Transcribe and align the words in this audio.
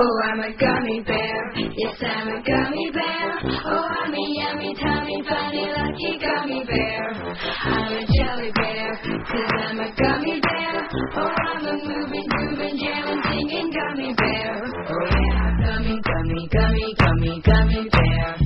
Oh, 0.00 0.20
I'm 0.30 0.40
a 0.40 0.52
gummy 0.56 1.00
bear. 1.02 1.52
Yes, 1.56 1.96
I'm 2.02 2.28
a 2.28 2.42
gummy 2.42 2.90
bear. 2.94 3.28
Oh, 3.66 3.86
I'm 3.98 4.14
a 4.14 4.24
yummy, 4.38 4.74
tummy, 4.78 5.22
funny, 5.28 5.66
lucky 5.74 6.18
gummy 6.22 6.62
bear. 6.64 7.34
I'm 7.64 7.92
a 7.92 8.06
jelly 8.06 8.52
bear, 8.54 8.96
cause 9.26 9.52
I'm 9.58 9.80
a 9.80 9.90
gummy 9.98 10.40
bear. 10.40 10.88
Oh, 11.16 11.30
I'm 11.50 11.66
a 11.66 11.72
moving, 11.82 12.28
grooving, 12.28 12.78
jamming, 12.78 13.22
singing 13.26 13.70
gummy 13.74 14.14
bear. 14.14 14.62
Oh, 14.86 15.06
yeah, 15.10 15.66
gummy, 15.66 15.98
gummy, 16.06 16.48
gummy, 16.52 16.94
gummy, 16.94 17.42
gummy 17.42 17.88
bear. 17.90 18.36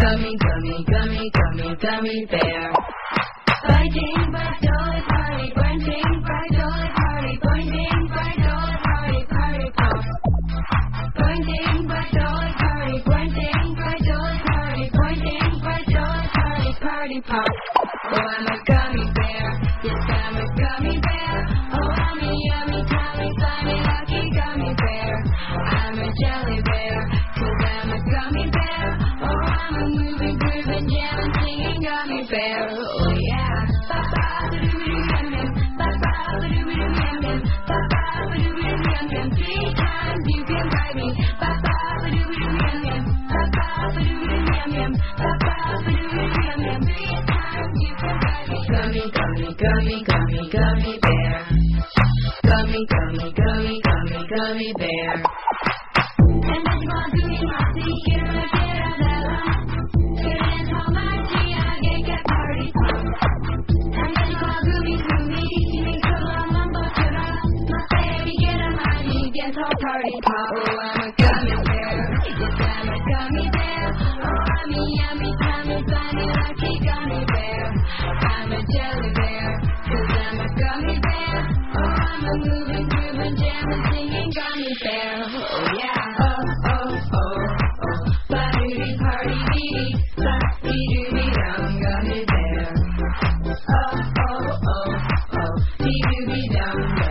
Gummy, 0.00 0.36
gummy, 0.36 0.84
gummy, 0.90 1.30
gummy, 1.30 1.76
gummy 1.80 2.26
bear. 2.30 2.72
Biting, 3.68 4.32
but 4.32 4.54
dolly 4.66 5.02
party, 5.08 5.52
bunting, 5.54 6.22
bright 6.26 6.57
party, 16.98 17.20
pop. 17.20 17.46
Oh, 17.76 18.16
I'm 18.16 18.46
a 18.46 18.56
gummy 18.66 19.06
bear. 19.14 19.46
Yes, 19.84 20.02
I'm 20.08 20.34
a 20.34 20.46
gummy 20.58 20.98
bear. 20.98 21.34
Oh, 21.78 21.90
I'm 21.94 22.18
a 22.18 22.30
yummy, 22.48 22.80
tummy, 22.90 23.28
funny, 23.38 23.76
lucky 23.86 24.22
gummy 24.34 24.74
bear. 24.74 25.14
I'm 25.78 25.98
a 25.98 26.08
jelly 26.20 26.60
bear, 26.62 26.98
cause 27.38 27.60
I'm 27.70 27.90
a 27.90 27.98
gummy 28.10 28.50
bear. 28.50 28.98
Oh, 29.22 29.40
I'm 29.46 29.74
a 29.76 29.84
moving, 29.94 30.38
grooving, 30.38 30.88
jamming, 30.90 31.32
singing 31.38 31.80
gummy 31.86 32.26
bear. 32.30 32.66
Oh, 32.68 33.14
yeah. 33.14 33.66
Ba-ba-ba-doo-doo-yum-yum. 33.88 35.27
Can 44.70 44.92
bite 44.92 45.86
me. 45.86 45.96
Gummy, 48.68 49.10
gummy, 49.10 49.54
gummy, 49.56 50.04
gummy, 50.04 50.50
gummy 50.52 50.98
bear. 51.00 51.46
Gummy, 52.44 52.86
gummy, 52.86 53.32
gummy, 53.32 53.80
gummy, 53.82 54.26
gummy 54.28 54.72
bear. 54.78 55.24
Party 69.80 70.10
pop. 70.22 70.97
I'm 72.78 72.88
a 72.88 72.98
gummy 73.10 73.50
bear. 73.50 73.90
Oh, 74.22 74.54
a 74.72 74.84
yummy, 74.98 75.32
tummy, 75.42 76.26
lucky 76.30 76.72
gummy 76.86 77.24
bear. 77.26 77.74
I'm 78.06 78.52
a 78.52 78.60
jelly 78.72 79.10
bear, 79.18 79.60
cause 79.82 80.10
I'm 80.22 80.38
a 80.38 80.48
gummy 80.60 81.00
bear. 81.00 81.38
Oh, 81.74 81.82
I'm 81.82 82.22
a 82.22 82.34
moving, 82.38 82.88
grooving, 82.88 83.34
jamming, 83.34 83.82
singing 83.90 84.30
gummy 84.30 84.72
bear. 84.80 85.26
Oh 85.26 85.66
yeah, 85.74 86.22
oh 86.22 86.38
oh 86.70 86.98
oh 87.14 87.38
oh, 87.82 88.00
ba-doo-dee 88.30 88.96
party 89.02 89.40
dee 89.52 89.94
ba 90.22 90.38
dee 90.62 90.86
doo 91.10 91.30
gummy 91.82 92.24
bear. 92.30 92.74
Oh 93.74 93.98
oh 94.22 94.54
oh 94.68 94.90
oh, 95.34 95.54
dee 95.82 96.02
doo 96.10 97.07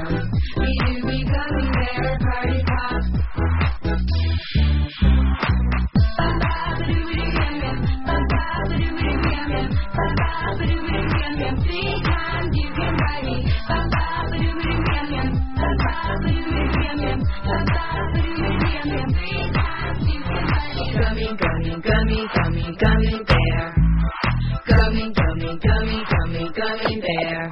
gummy 22.80 23.23
bear. 23.26 23.76
Gummy, 24.67 25.14
gummy, 25.14 25.60
gummy, 25.60 26.04
gummy, 26.10 26.52
gummy 26.55 27.02
bear. 27.02 27.49